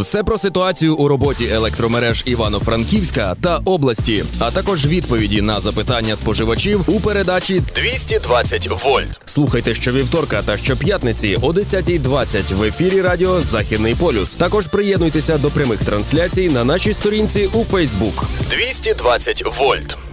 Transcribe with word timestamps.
Все 0.00 0.22
про 0.22 0.38
ситуацію 0.38 0.96
у 0.96 1.08
роботі 1.08 1.48
електромереж 1.52 2.22
Івано-Франківська 2.26 3.36
та 3.40 3.56
області, 3.56 4.24
а 4.38 4.50
також 4.50 4.86
відповіді 4.86 5.42
на 5.42 5.60
запитання 5.60 6.16
споживачів 6.16 6.84
у 6.86 7.00
передачі 7.00 7.62
220 7.74 8.84
вольт. 8.84 9.20
Слухайте 9.24 9.74
щовівторка 9.74 10.42
та 10.42 10.56
щоп'ятниці 10.56 11.38
о 11.42 11.52
10.20 11.52 12.54
в 12.54 12.62
ефірі 12.62 13.00
Радіо 13.00 13.40
Західний 13.40 13.94
полюс. 13.94 14.34
Також 14.34 14.66
приєднуйтеся 14.66 15.38
до 15.38 15.50
прямих 15.50 15.84
трансляцій 15.84 16.48
на 16.48 16.64
нашій 16.64 16.92
сторінці 16.92 17.50
у 17.52 17.64
Фейсбук. 17.64 18.24
220 18.50 19.58
вольт. 19.58 20.07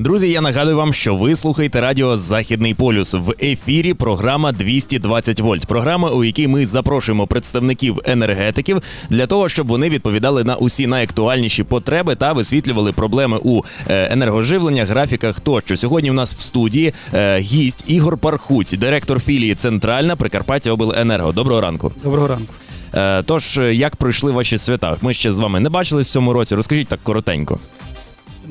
Друзі, 0.00 0.30
я 0.30 0.40
нагадую 0.40 0.76
вам, 0.76 0.92
що 0.92 1.16
ви 1.16 1.36
слухаєте 1.36 1.80
радіо 1.80 2.16
Західний 2.16 2.74
полюс 2.74 3.14
в 3.14 3.34
ефірі. 3.42 3.94
Програма 3.94 4.52
220 4.52 5.40
вольт. 5.40 5.66
Програма, 5.66 6.10
у 6.10 6.24
якій 6.24 6.48
ми 6.48 6.66
запрошуємо 6.66 7.26
представників 7.26 8.00
енергетиків 8.04 8.82
для 9.10 9.26
того, 9.26 9.48
щоб 9.48 9.68
вони 9.68 9.90
відповідали 9.90 10.44
на 10.44 10.56
усі 10.56 10.86
найактуальніші 10.86 11.62
потреби 11.62 12.14
та 12.14 12.32
висвітлювали 12.32 12.92
проблеми 12.92 13.38
у 13.42 13.62
е, 13.88 14.08
енергоживленнях, 14.12 14.88
графіках. 14.88 15.40
Тощо 15.40 15.76
сьогодні 15.76 16.10
у 16.10 16.14
нас 16.14 16.34
в 16.34 16.40
студії 16.40 16.92
е, 17.14 17.38
гість 17.38 17.84
Ігор 17.86 18.18
Пархуць, 18.18 18.72
директор 18.72 19.20
філії 19.20 19.54
Центральна 19.54 20.16
Прикарпаття 20.16 20.72
Обленерго. 20.72 21.32
Доброго 21.32 21.60
ранку. 21.60 21.92
Доброго 22.04 22.28
ранку. 22.28 22.54
Е, 22.94 23.22
Тож, 23.22 23.60
як 23.72 23.96
пройшли 23.96 24.32
ваші 24.32 24.58
свята? 24.58 24.96
Ми 25.02 25.14
ще 25.14 25.32
з 25.32 25.38
вами 25.38 25.60
не 25.60 25.68
бачились 25.68 26.08
в 26.08 26.12
цьому 26.12 26.32
році. 26.32 26.54
Розкажіть 26.54 26.88
так 26.88 27.00
коротенько. 27.02 27.58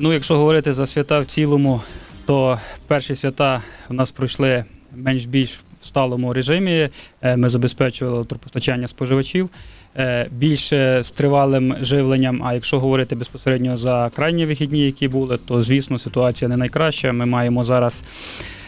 Ну, 0.02 0.12
якщо 0.12 0.36
говорити 0.36 0.74
за 0.74 0.86
свята 0.86 1.20
в 1.20 1.26
цілому, 1.26 1.80
то 2.26 2.58
перші 2.86 3.14
свята 3.14 3.62
у 3.90 3.94
нас 3.94 4.10
пройшли 4.10 4.64
менш-більш 4.96 5.60
в 5.80 5.86
сталому 5.86 6.32
режимі. 6.32 6.88
Е, 7.22 7.36
Ми 7.36 7.48
забезпечували 7.48 8.16
електропостачання 8.16 8.88
споживачів 8.88 9.50
е, 9.96 10.26
більше 10.30 11.02
з 11.02 11.10
тривалим 11.10 11.76
живленням. 11.80 12.42
А 12.44 12.54
якщо 12.54 12.80
говорити 12.80 13.14
безпосередньо 13.14 13.76
за 13.76 14.10
крайні 14.16 14.46
вихідні, 14.46 14.84
які 14.84 15.08
були, 15.08 15.38
то 15.46 15.62
звісно 15.62 15.98
ситуація 15.98 16.48
не 16.48 16.56
найкраща. 16.56 17.12
Ми 17.12 17.26
маємо 17.26 17.64
зараз. 17.64 18.04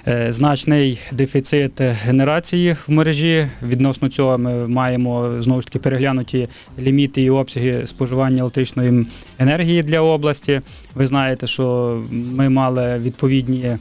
Е, 0.06 0.32
Значний 0.32 1.00
дефіцит 1.12 1.80
генерації 1.80 2.76
в 2.86 2.90
мережі. 2.92 3.48
Відносно 3.62 4.08
цього 4.08 4.38
ми 4.38 4.68
маємо 4.68 5.42
знову 5.42 5.60
ж 5.60 5.66
таки 5.66 5.78
переглянуті 5.78 6.48
ліміти 6.78 7.22
і 7.22 7.30
обсяги 7.30 7.86
споживання 7.86 8.40
електричної 8.40 9.06
енергії 9.38 9.82
для 9.82 10.00
області. 10.00 10.60
Ви 10.94 11.06
знаєте, 11.06 11.46
що 11.46 12.02
ми 12.10 12.48
мали 12.48 12.98
відповідні 12.98 13.76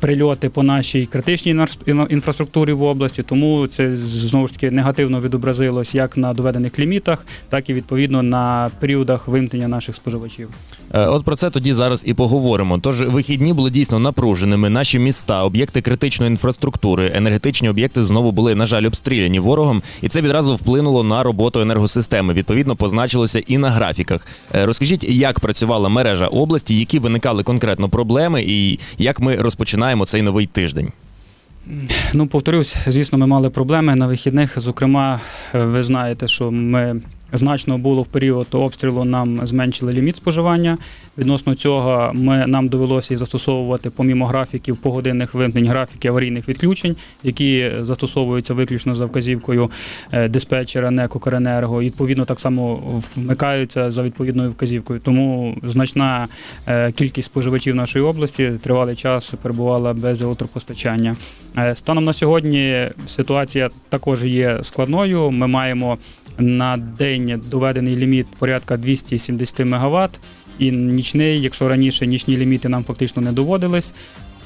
прильоти 0.00 0.48
по 0.48 0.62
нашій 0.62 1.06
критичній 1.06 1.66
інфраструктурі 2.08 2.72
в 2.72 2.82
області, 2.82 3.22
тому 3.22 3.66
це 3.66 3.96
знову 3.96 4.46
ж 4.46 4.54
таки 4.54 4.70
негативно 4.70 5.20
відобразилось 5.20 5.94
як 5.94 6.16
на 6.16 6.34
доведених 6.34 6.78
лімітах, 6.78 7.26
так 7.48 7.70
і 7.70 7.74
відповідно 7.74 8.22
на 8.22 8.70
періодах 8.80 9.28
вимкнення 9.28 9.68
наших 9.68 9.94
споживачів. 9.94 10.48
Е, 10.94 11.06
От 11.06 11.24
про 11.24 11.36
це 11.36 11.50
тоді 11.50 11.72
зараз 11.72 12.04
і 12.06 12.14
поговоримо. 12.14 12.78
Тож 12.78 13.02
вихідні 13.02 13.52
були 13.52 13.70
дійсно 13.70 13.98
напруженими. 13.98 14.70
Наші 14.70 14.98
міста, 14.98 15.44
об'єкти 15.44 15.80
критичної 15.80 16.30
інфраструктури, 16.30 17.12
енергетичні 17.14 17.68
об'єкти 17.68 18.02
знову 18.02 18.32
були, 18.32 18.54
на 18.54 18.66
жаль, 18.66 18.84
обстріляні 18.84 19.38
ворогом, 19.40 19.82
і 20.02 20.08
це 20.08 20.20
відразу 20.20 20.54
вплинуло 20.54 21.02
на 21.04 21.22
роботу 21.22 21.60
енергосистеми. 21.60 22.32
Відповідно, 22.34 22.76
позначилося 22.76 23.42
і 23.46 23.58
на 23.58 23.70
графіках. 23.70 24.26
Е, 24.54 24.66
Розкажіть, 24.66 25.04
як 25.04 25.40
працювала 25.40 25.88
мережа 25.88 26.26
області, 26.26 26.78
які 26.78 26.98
виникали 26.98 27.42
конкретно 27.42 27.88
проблеми, 27.88 28.44
і 28.46 28.78
як 28.98 29.20
ми 29.20 29.36
розпочинаємо 29.36 29.89
цей 30.06 30.22
новий 30.22 30.46
тиждень. 30.46 30.92
Ну, 32.14 32.26
повторюсь, 32.26 32.76
звісно, 32.86 33.18
ми 33.18 33.26
мали 33.26 33.50
проблеми 33.50 33.94
на 33.94 34.06
вихідних. 34.06 34.60
Зокрема, 34.60 35.20
ви 35.52 35.82
знаєте, 35.82 36.28
що 36.28 36.50
ми 36.50 37.00
значно 37.32 37.78
було 37.78 38.02
в 38.02 38.06
період 38.06 38.46
обстрілу, 38.50 39.04
нам 39.04 39.46
зменшили 39.46 39.92
ліміт 39.92 40.16
споживання. 40.16 40.78
Відносно 41.18 41.54
цього 41.54 42.10
ми, 42.14 42.44
нам 42.46 42.68
довелося 42.68 43.14
і 43.14 43.16
застосовувати 43.16 43.90
помімо 43.90 44.26
графіків 44.26 44.76
погодинних 44.76 45.34
вимкнень, 45.34 45.68
графіки 45.68 46.08
аварійних 46.08 46.48
відключень, 46.48 46.96
які 47.22 47.70
застосовуються 47.80 48.54
виключно 48.54 48.94
за 48.94 49.06
вказівкою 49.06 49.70
е, 50.12 50.28
диспетчера 50.28 50.90
НЕК 50.90 51.16
«Укренерго». 51.16 51.80
Відповідно, 51.80 52.24
так 52.24 52.40
само 52.40 52.80
вмикаються 53.16 53.90
за 53.90 54.02
відповідною 54.02 54.50
вказівкою. 54.50 55.00
Тому 55.00 55.56
значна 55.62 56.28
е, 56.66 56.92
кількість 56.92 57.26
споживачів 57.26 57.74
нашої 57.74 58.04
області 58.04 58.52
тривалий 58.62 58.96
час 58.96 59.34
перебувала 59.42 59.94
без 59.94 60.22
електропостачання. 60.22 61.16
Е, 61.58 61.74
Станом 61.74 62.04
на 62.04 62.12
сьогодні 62.12 62.88
ситуація 63.06 63.70
також 63.88 64.24
є 64.24 64.58
складною. 64.62 65.30
Ми 65.30 65.46
маємо 65.46 65.98
на 66.38 66.76
день 66.76 67.19
доведений 67.50 67.96
ліміт 67.96 68.26
порядка 68.38 68.76
270 68.76 69.60
МВт. 69.60 70.20
І 70.58 70.70
нічний, 70.70 71.40
якщо 71.40 71.68
раніше 71.68 72.06
нічні 72.06 72.36
ліміти 72.36 72.68
нам 72.68 72.84
фактично 72.84 73.22
не 73.22 73.32
доводились, 73.32 73.94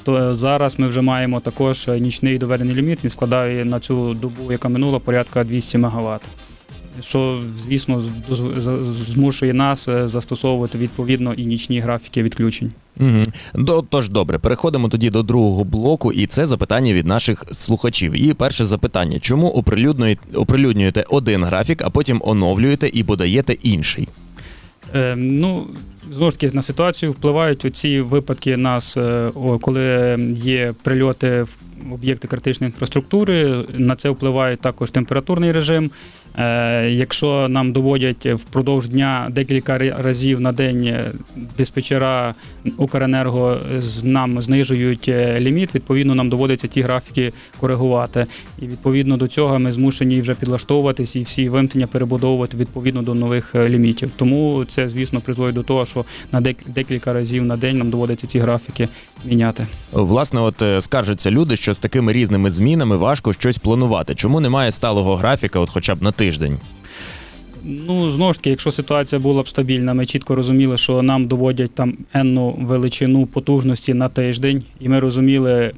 то 0.03 0.35
зараз 0.35 0.79
ми 0.79 0.87
вже 0.87 1.01
маємо 1.01 1.39
також 1.39 1.87
нічний 1.87 2.37
доведений 2.37 2.75
ліміт. 2.75 3.03
Він 3.03 3.09
складає 3.09 3.65
на 3.65 3.79
цю 3.79 4.13
добу, 4.13 4.51
яка 4.51 4.69
минула, 4.69 4.99
порядка 4.99 5.43
200 5.43 5.77
МВт. 5.77 6.21
Що, 7.01 7.41
звісно, 7.63 8.03
змушує 8.81 9.53
нас 9.53 9.87
е, 9.87 10.07
застосовувати 10.07 10.77
відповідно 10.77 11.33
і 11.33 11.45
нічні 11.45 11.79
графіки 11.79 12.23
відключень. 12.23 12.71
Угу. 12.99 13.23
До, 13.55 13.81
тож 13.89 14.09
добре, 14.09 14.39
переходимо 14.39 14.89
тоді 14.89 15.09
до 15.09 15.23
другого 15.23 15.63
блоку, 15.63 16.11
і 16.11 16.27
це 16.27 16.45
запитання 16.45 16.93
від 16.93 17.07
наших 17.07 17.45
слухачів. 17.51 18.23
І 18.23 18.33
перше 18.33 18.65
запитання: 18.65 19.19
чому 19.19 19.49
оприлюднюєте, 19.49 20.21
оприлюднюєте 20.37 21.05
один 21.09 21.43
графік, 21.43 21.81
а 21.85 21.89
потім 21.89 22.21
оновлюєте 22.25 22.89
і 22.93 23.03
подаєте 23.03 23.53
інший? 23.53 24.07
Е, 24.95 25.15
ну, 25.15 25.67
знову 26.11 26.31
ж 26.31 26.39
таки, 26.39 26.55
на 26.55 26.61
ситуацію 26.61 27.11
впливають 27.11 27.65
оці 27.65 28.01
випадки 28.01 28.57
нас, 28.57 28.97
е, 28.97 29.31
коли 29.61 30.17
є 30.33 30.73
прильоти 30.83 31.43
в 31.43 31.93
об'єкти 31.93 32.27
критичної 32.27 32.71
інфраструктури. 32.71 33.65
На 33.73 33.95
це 33.95 34.09
впливає 34.09 34.55
також 34.57 34.91
температурний 34.91 35.51
режим. 35.51 35.91
Е, 36.37 36.89
якщо 36.89 37.47
нам 37.49 37.71
доводять 37.71 38.25
впродовж 38.25 38.87
дня 38.87 39.27
декілька 39.31 39.77
разів 39.77 40.39
на 40.39 40.51
день 40.51 40.83
е, 40.83 41.11
диспетчера 41.57 42.35
Укренерго 42.77 43.57
нам 44.03 44.41
знижують 44.41 45.09
е, 45.09 45.39
ліміт, 45.39 45.75
відповідно 45.75 46.15
нам 46.15 46.29
доводиться 46.29 46.67
ті 46.67 46.81
графіки 46.81 47.33
коригувати. 47.59 48.25
І 48.61 48.67
відповідно 48.67 49.17
до 49.17 49.27
цього 49.27 49.59
ми 49.59 49.71
змушені 49.71 50.21
вже 50.21 50.35
підлаштовуватись 50.35 51.15
і 51.15 51.21
всі 51.21 51.49
вимкнення 51.49 51.87
перебудовувати 51.87 52.57
відповідно 52.57 53.01
до 53.01 53.13
нових 53.13 53.55
лімітів. 53.55 54.11
Тому 54.15 54.65
це, 54.67 54.89
звісно, 54.89 55.21
призводить 55.21 55.55
до 55.55 55.63
того, 55.63 55.85
що 55.85 56.05
на 56.31 56.41
дек- 56.41 56.67
декілька 56.67 57.13
разів 57.13 57.45
на 57.45 57.57
день 57.57 57.77
нам 57.77 57.89
доводиться 57.89 58.27
ці 58.27 58.39
графіки 58.39 58.89
міняти. 59.25 59.67
Власне, 59.91 60.39
от 60.41 60.63
скаржаться 60.79 61.31
люди, 61.31 61.55
що 61.55 61.73
з 61.73 61.79
такими 61.79 62.13
різними 62.13 62.49
змінами 62.49 62.97
важко 62.97 63.33
щось 63.33 63.57
планувати. 63.57 64.15
Чому 64.15 64.39
немає 64.39 64.71
сталого 64.71 65.15
графіка, 65.15 65.59
от 65.59 65.69
хоча 65.69 65.95
б 65.95 66.01
на 66.01 66.11
тиждень? 66.11 66.24
Ну, 67.63 68.09
знову 68.09 68.33
ж 68.33 68.39
таки, 68.39 68.49
якщо 68.49 68.71
ситуація 68.71 69.19
була 69.19 69.43
б 69.43 69.47
стабільна, 69.47 69.93
ми 69.93 70.05
чітко 70.05 70.35
розуміли, 70.35 70.77
що 70.77 71.01
нам 71.01 71.27
доводять 71.27 71.75
там 71.75 71.97
енну 72.13 72.51
величину 72.61 73.25
потужності 73.25 73.93
на 73.93 74.07
тиждень, 74.07 74.63
і 74.79 74.89
ми 74.89 74.99
розуміли. 74.99 75.71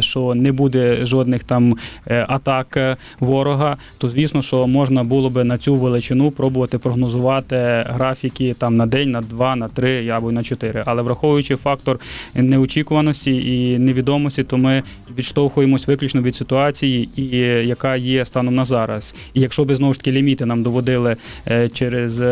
Що 0.00 0.34
не 0.34 0.52
буде 0.52 1.06
жодних 1.06 1.44
там 1.44 1.74
е, 2.06 2.26
атак 2.28 2.76
е, 2.76 2.96
ворога, 3.20 3.76
то 3.98 4.08
звісно, 4.08 4.42
що 4.42 4.66
можна 4.66 5.04
було 5.04 5.30
би 5.30 5.44
на 5.44 5.58
цю 5.58 5.74
величину 5.74 6.30
пробувати 6.30 6.78
прогнозувати 6.78 7.56
графіки 7.86 8.54
там 8.58 8.76
на 8.76 8.86
день, 8.86 9.10
на 9.10 9.20
два, 9.20 9.56
на 9.56 9.68
три 9.68 10.08
або 10.08 10.32
на 10.32 10.42
чотири. 10.42 10.82
Але 10.86 11.02
враховуючи 11.02 11.56
фактор 11.56 12.00
неочікуваності 12.34 13.36
і 13.36 13.78
невідомості, 13.78 14.44
то 14.44 14.58
ми 14.58 14.82
відштовхуємось 15.18 15.88
виключно 15.88 16.22
від 16.22 16.34
ситуації, 16.34 17.08
і 17.16 17.26
яка 17.68 17.96
є 17.96 18.24
станом 18.24 18.54
на 18.54 18.64
зараз. 18.64 19.14
І 19.34 19.40
якщо 19.40 19.64
би 19.64 19.76
знову 19.76 19.92
ж 19.92 20.00
таки 20.00 20.12
ліміти 20.12 20.46
нам 20.46 20.62
доводили 20.62 21.16
е, 21.48 21.68
через 21.68 22.22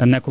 е, 0.00 0.06
НЕК 0.06 0.24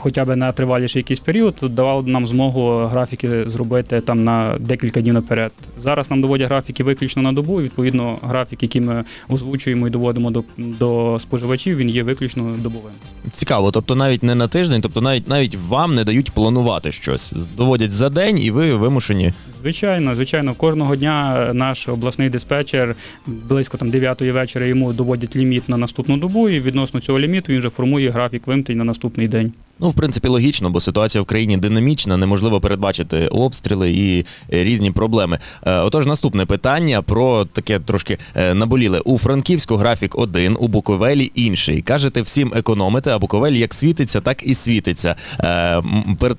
хоча 0.00 0.24
б 0.24 0.36
на 0.36 0.52
триваліший 0.52 1.00
якийсь 1.00 1.20
період, 1.20 1.56
то 1.56 1.68
давало 1.68 2.02
нам 2.02 2.26
змогу 2.26 2.86
графіки 2.86 3.48
зробити 3.48 4.00
там 4.00 4.24
на 4.24 4.56
декілька 4.60 5.00
днів 5.00 5.14
наперед. 5.14 5.52
Зараз 5.78 6.10
нам 6.10 6.20
доводять 6.20 6.48
графіки 6.48 6.84
виключно 6.84 7.22
на 7.22 7.32
добу. 7.32 7.60
і, 7.60 7.64
Відповідно, 7.64 8.18
графік, 8.22 8.62
який 8.62 8.80
ми 8.80 9.04
озвучуємо 9.28 9.86
і 9.86 9.90
доводимо 9.90 10.30
до, 10.30 10.44
до 10.58 11.18
споживачів, 11.20 11.76
він 11.76 11.90
є 11.90 12.02
виключно 12.02 12.56
добовим. 12.58 12.92
Цікаво, 13.32 13.70
тобто 13.70 13.94
навіть 13.94 14.22
не 14.22 14.34
на 14.34 14.48
тиждень, 14.48 14.80
тобто 14.80 15.00
навіть 15.00 15.28
навіть 15.28 15.56
вам 15.68 15.94
не 15.94 16.04
дають 16.04 16.30
планувати 16.30 16.92
щось. 16.92 17.34
Доводять 17.56 17.90
за 17.90 18.08
день, 18.08 18.38
і 18.38 18.50
ви 18.50 18.74
вимушені. 18.74 19.32
Звичайно, 19.50 20.14
звичайно, 20.14 20.54
кожного 20.54 20.96
дня 20.96 21.50
наш 21.54 21.88
обласний 21.88 22.30
диспетчер 22.30 22.96
близько 23.26 23.78
там 23.78 23.90
9 23.90 24.22
вечора 24.22 24.66
йому 24.66 24.92
доводять 24.92 25.36
ліміт 25.36 25.68
на 25.68 25.76
наступну 25.76 26.16
добу, 26.16 26.48
і 26.48 26.60
відносно 26.60 27.00
цього 27.00 27.20
ліміту 27.20 27.52
він 27.52 27.58
вже 27.58 27.70
формує 27.70 28.10
графік 28.10 28.46
вимкнень 28.46 28.78
на 28.78 28.84
наступну 28.84 29.11
наступний 29.12 29.28
день. 29.28 29.52
Ну, 29.80 29.88
в 29.88 29.94
принципі, 29.94 30.28
логічно, 30.28 30.70
бо 30.70 30.80
ситуація 30.80 31.22
в 31.22 31.24
країні 31.24 31.56
динамічна, 31.56 32.16
неможливо 32.16 32.60
передбачити 32.60 33.28
обстріли 33.28 33.92
і 33.92 34.20
е, 34.52 34.64
різні 34.64 34.90
проблеми. 34.90 35.38
Е, 35.66 35.78
Отож, 35.78 36.06
наступне 36.06 36.46
питання 36.46 37.02
про 37.02 37.44
таке 37.44 37.78
трошки 37.78 38.18
е, 38.34 38.54
наболіле. 38.54 39.00
У 39.00 39.18
Франківську 39.18 39.76
графік 39.76 40.18
один, 40.18 40.56
у 40.60 40.68
Буковелі 40.68 41.32
інший. 41.34 41.82
Кажете, 41.82 42.22
всім 42.22 42.52
економити, 42.54 43.10
а 43.10 43.18
Буковель 43.18 43.52
як 43.52 43.74
світиться, 43.74 44.20
так 44.20 44.46
і 44.46 44.54
світиться. 44.54 45.16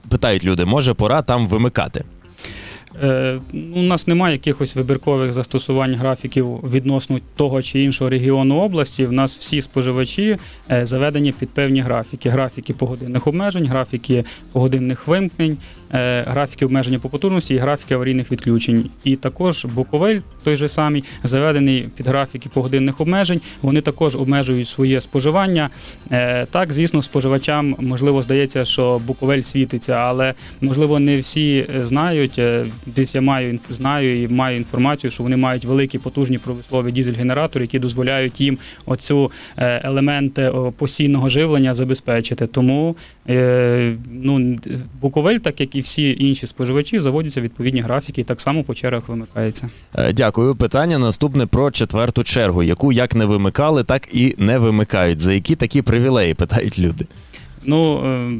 Питають 0.09 0.45
люди, 0.45 0.65
може 0.65 0.93
пора 0.93 1.21
там 1.21 1.47
вимикати? 1.47 2.03
Е, 3.01 3.39
У 3.75 3.81
нас 3.81 4.07
немає 4.07 4.33
якихось 4.33 4.75
вибіркових 4.75 5.33
застосувань 5.33 5.95
графіків 5.95 6.59
відносно 6.73 7.19
того 7.35 7.61
чи 7.61 7.83
іншого 7.83 8.09
регіону 8.09 8.55
області. 8.55 9.05
В 9.05 9.11
нас 9.11 9.37
всі 9.37 9.61
споживачі 9.61 10.37
е, 10.71 10.85
заведені 10.85 11.31
під 11.31 11.49
певні 11.49 11.81
графіки: 11.81 12.29
графіки 12.29 12.73
погодинних 12.73 13.27
обмежень, 13.27 13.67
графіки 13.67 14.25
погодинних 14.51 15.07
вимкнень, 15.07 15.57
е, 15.93 16.23
графіки 16.27 16.65
обмеження 16.65 16.99
по 16.99 17.09
потужності 17.09 17.53
і 17.53 17.57
графіки 17.57 17.93
аварійних 17.93 18.31
відключень. 18.31 18.89
І 19.03 19.15
також 19.15 19.65
Буковель, 19.65 20.19
той 20.43 20.55
же 20.55 20.69
самий, 20.69 21.03
заведений 21.23 21.89
під 21.97 22.07
графіки 22.07 22.49
погодинних 22.49 23.01
обмежень. 23.01 23.41
Вони 23.61 23.81
також 23.81 24.15
обмежують 24.15 24.67
своє 24.67 25.01
споживання. 25.01 25.69
Так, 26.51 26.73
звісно, 26.73 27.01
споживачам 27.01 27.75
можливо 27.79 28.21
здається, 28.21 28.65
що 28.65 29.01
Буковель 29.05 29.41
світиться, 29.41 29.93
але 29.93 30.33
можливо 30.61 30.99
не 30.99 31.17
всі 31.17 31.65
знають. 31.83 32.41
Е, 32.87 32.91
Десь 32.95 33.15
я 33.15 33.21
маю 33.21 33.59
знаю 33.69 34.23
і 34.23 34.27
маю 34.27 34.57
інформацію, 34.57 35.11
що 35.11 35.23
вони 35.23 35.37
мають 35.37 35.65
великі 35.65 35.99
потужні 35.99 36.37
промислові 36.37 36.91
дізель-генератори, 36.91 37.61
які 37.61 37.79
дозволяють 37.79 38.41
їм 38.41 38.57
оцю 38.85 39.31
е, 39.57 39.81
елементи 39.83 40.51
постійного 40.77 41.29
живлення 41.29 41.73
забезпечити. 41.73 42.47
Тому 42.47 42.95
е, 43.29 43.95
ну, 44.11 44.55
Буковель, 45.01 45.37
так 45.37 45.61
як 45.61 45.75
і 45.75 45.79
всі 45.79 46.15
інші 46.19 46.47
споживачі, 46.47 46.99
заводяться 46.99 47.41
відповідні 47.41 47.81
графіки 47.81 48.21
і 48.21 48.23
так 48.23 48.41
само 48.41 48.63
по 48.63 48.75
чергах 48.75 49.09
вимикається. 49.09 49.69
Е, 49.95 50.13
Дякую. 50.13 50.55
Питання 50.55 50.99
наступне 50.99 51.45
про 51.45 51.71
четверту 51.71 52.23
чергу, 52.23 52.63
яку 52.63 52.91
як 52.91 53.15
не 53.15 53.25
вимикали, 53.25 53.83
так 53.83 54.07
і 54.13 54.35
не 54.37 54.57
вимикають. 54.57 55.19
За 55.19 55.33
які 55.33 55.55
такі 55.55 55.81
привілеї 55.81 56.33
питають 56.43 56.79
люди? 56.79 57.05
Ну 57.65 58.05
е, 58.05 58.31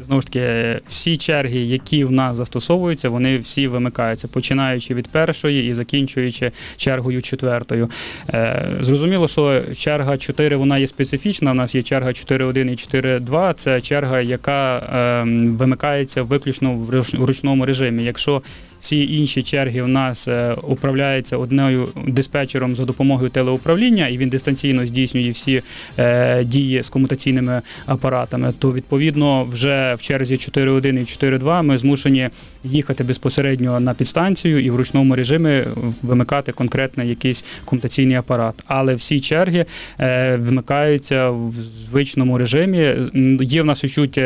знову 0.00 0.20
ж 0.20 0.26
таки, 0.26 0.80
всі 0.88 1.16
черги, 1.16 1.58
які 1.58 2.04
в 2.04 2.12
нас 2.12 2.36
застосовуються, 2.36 3.08
вони 3.08 3.38
всі 3.38 3.66
вимикаються, 3.66 4.28
починаючи 4.28 4.94
від 4.94 5.08
першої 5.08 5.70
і 5.70 5.74
закінчуючи 5.74 6.52
чергою 6.76 7.22
четвертою. 7.22 7.90
Е, 8.34 8.70
Зрозуміло, 8.80 9.28
що 9.28 9.62
черга 9.76 10.18
4 10.18 10.56
вона 10.56 10.78
є 10.78 10.86
специфічна. 10.86 11.50
У 11.50 11.54
нас 11.54 11.74
є 11.74 11.82
черга 11.82 12.08
4.1 12.08 12.70
і 12.70 12.98
4.2. 12.98 13.54
Це 13.54 13.80
черга, 13.80 14.20
яка 14.20 14.76
е, 14.78 15.24
вимикається 15.50 16.22
виключно 16.22 16.72
в 16.72 16.90
ручному 17.24 17.66
режимі. 17.66 18.04
Якщо 18.04 18.42
всі 18.80 19.16
інші 19.16 19.42
черги 19.42 19.82
у 19.82 19.86
нас 19.86 20.28
е, 20.28 20.56
управляються 20.62 21.36
одною 21.36 21.88
диспетчером 22.06 22.74
за 22.74 22.84
допомогою 22.84 23.30
телеуправління, 23.30 24.08
і 24.08 24.18
він 24.18 24.28
дистанційно 24.28 24.86
здійснює 24.86 25.30
всі 25.30 25.62
е, 25.98 26.44
дії 26.44 26.82
з 26.82 26.88
комутаційними 26.88 27.62
апаратами, 27.86 28.52
то 28.58 28.72
відповідно 28.72 29.44
вже 29.44 29.94
в 29.94 30.02
черзі 30.02 30.34
4.1 30.34 30.98
і 30.98 31.04
4.2 31.04 31.62
ми 31.62 31.78
змушені 31.78 32.28
їхати 32.64 33.04
безпосередньо 33.04 33.80
на 33.80 33.94
підстанцію 33.94 34.64
і 34.64 34.70
в 34.70 34.76
ручному 34.76 35.16
режимі 35.16 35.64
вимикати 36.02 36.52
конкретно 36.52 37.04
якийсь 37.04 37.44
комутаційний 37.64 38.16
апарат. 38.16 38.54
Але 38.66 38.94
всі 38.94 39.20
черги 39.20 39.66
е, 40.00 40.36
вимикаються 40.36 41.30
в 41.30 41.52
звичному 41.90 42.38
режимі. 42.38 42.94
Є 43.40 43.62
в 43.62 43.64
нас 43.64 43.80
чуть 43.92 44.20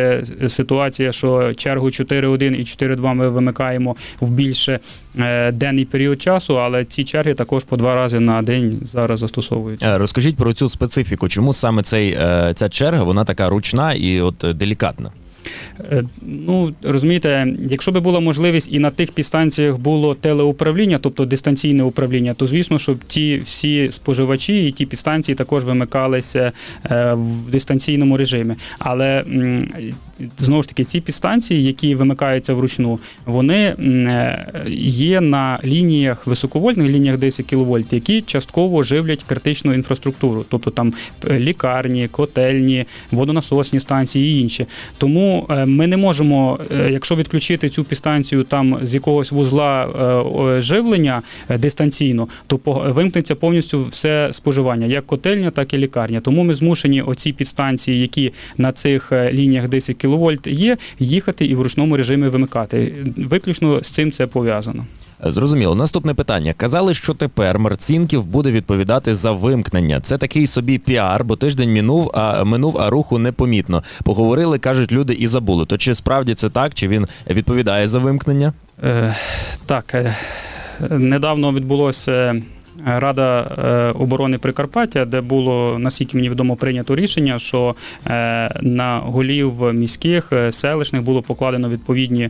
ситуація, 0.48 1.12
що 1.12 1.54
чергу 1.54 1.86
4.1 1.86 2.54
і 2.54 2.62
4.2 2.62 3.14
ми 3.14 3.28
вимикаємо 3.28 3.96
в 4.20 4.30
більше 4.46 4.80
е, 5.18 5.52
денний 5.52 5.84
період 5.84 6.22
часу, 6.22 6.60
але 6.60 6.84
ці 6.84 7.04
черги 7.04 7.34
також 7.34 7.64
по 7.64 7.76
два 7.76 7.94
рази 7.94 8.20
на 8.20 8.42
день 8.42 8.80
зараз 8.92 9.20
застосовуються. 9.20 9.94
Е, 9.94 9.98
Розкажіть 9.98 10.36
про 10.36 10.52
цю 10.52 10.68
специфіку. 10.68 11.28
Чому 11.28 11.52
саме 11.52 11.82
цей, 11.82 12.10
е, 12.10 12.52
ця 12.56 12.68
черга 12.68 13.02
вона 13.02 13.24
така 13.24 13.48
ручна 13.48 13.94
і 13.94 14.20
от 14.20 14.44
делікатна? 14.54 15.10
Е, 15.80 16.04
Ну 16.22 16.74
розумієте, 16.82 17.54
якщо 17.68 17.92
би 17.92 18.00
була 18.00 18.20
можливість 18.20 18.72
і 18.72 18.78
на 18.78 18.90
тих 18.90 19.12
підстанціях 19.12 19.78
було 19.78 20.14
телеуправління, 20.14 20.98
тобто 21.02 21.24
дистанційне 21.24 21.82
управління, 21.82 22.34
то 22.34 22.46
звісно, 22.46 22.78
щоб 22.78 22.98
ті 23.04 23.38
всі 23.44 23.88
споживачі 23.90 24.68
і 24.68 24.72
ті 24.72 24.86
підстанції 24.86 25.34
також 25.34 25.64
вимикалися 25.64 26.52
е, 26.90 27.14
в 27.14 27.50
дистанційному 27.50 28.16
режимі. 28.16 28.54
Але 28.78 29.24
знову 30.38 30.62
ж 30.62 30.68
таки, 30.68 30.84
ці 30.84 31.00
підстанції, 31.00 31.64
які 31.64 31.94
вимикаються 31.94 32.54
вручну, 32.54 32.98
вони 33.26 33.56
е, 33.56 34.46
є 34.76 35.20
на 35.20 35.58
лініях 35.64 36.26
високовольтних 36.26 36.88
лініях 36.88 37.18
10 37.18 37.46
кВт, 37.46 37.92
які 37.92 38.20
частково 38.20 38.82
живлять 38.82 39.22
критичну 39.22 39.74
інфраструктуру, 39.74 40.44
тобто 40.48 40.70
там 40.70 40.92
лікарні, 41.30 42.08
котельні, 42.08 42.86
водонасосні 43.10 43.80
станції 43.80 44.38
і 44.38 44.40
інші. 44.40 44.66
Тому 44.98 45.33
е, 45.50 45.66
ми 45.66 45.86
не 45.86 45.96
можемо, 45.96 46.58
е, 46.70 46.90
якщо 46.92 47.16
відключити 47.16 47.68
цю 47.68 47.84
підстанцію 47.84 48.42
там 48.42 48.78
з 48.82 48.94
якогось 48.94 49.32
вузла 49.32 49.86
е, 50.56 50.62
живлення 50.62 51.22
дистанційно, 51.58 52.28
то 52.46 52.60
вимкнеться 52.66 53.34
повністю 53.34 53.84
все 53.84 54.28
споживання, 54.32 54.86
як 54.86 55.06
котельня, 55.06 55.50
так 55.50 55.74
і 55.74 55.78
лікарня. 55.78 56.20
Тому 56.20 56.44
ми 56.44 56.54
змушені 56.54 57.02
оці 57.02 57.32
підстанції, 57.32 58.00
які 58.00 58.32
на 58.58 58.72
цих 58.72 59.12
лініях 59.12 59.68
10 59.68 59.96
кВт 59.96 60.46
є, 60.46 60.76
їхати 60.98 61.46
і 61.46 61.54
в 61.54 61.62
ручному 61.62 61.96
режимі 61.96 62.28
вимикати. 62.28 62.94
Виключно 63.16 63.82
з 63.82 63.90
цим 63.90 64.12
це 64.12 64.26
пов'язано. 64.26 64.86
Зрозуміло. 65.26 65.74
Наступне 65.74 66.14
питання. 66.14 66.52
Казали, 66.52 66.94
що 66.94 67.14
тепер 67.14 67.58
Марцінків 67.58 68.26
буде 68.26 68.50
відповідати 68.50 69.14
за 69.14 69.32
вимкнення. 69.32 70.00
Це 70.00 70.18
такий 70.18 70.46
собі 70.46 70.78
піар, 70.78 71.24
бо 71.24 71.36
тиждень 71.36 71.72
минув, 71.72 72.10
а 72.14 72.44
минув, 72.44 72.78
а 72.80 72.90
руху 72.90 73.18
непомітно. 73.18 73.82
Поговорили, 74.04 74.58
кажуть 74.58 74.92
люди, 74.92 75.14
і 75.14 75.26
забули. 75.26 75.66
То 75.66 75.78
чи 75.78 75.94
справді 75.94 76.34
це 76.34 76.48
так, 76.48 76.74
чи 76.74 76.88
він 76.88 77.06
відповідає 77.30 77.88
за 77.88 77.98
вимкнення? 77.98 78.52
Е, 78.84 79.14
так, 79.66 79.94
е, 79.94 80.16
недавно 80.90 81.52
відбулося. 81.52 82.36
Рада 82.86 83.40
е, 83.64 83.98
оборони 84.02 84.38
Прикарпаття, 84.38 85.04
де 85.04 85.20
було, 85.20 85.76
наскільки 85.78 86.16
мені 86.16 86.30
відомо, 86.30 86.56
прийнято 86.56 86.96
рішення, 86.96 87.38
що 87.38 87.74
е, 88.06 88.10
на 88.62 88.98
голів 88.98 89.72
міських 89.74 90.32
е, 90.32 90.52
селищних 90.52 91.02
було 91.02 91.22
покладено 91.22 91.68
відповідні 91.68 92.28